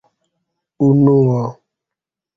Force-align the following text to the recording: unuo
unuo 0.87 1.41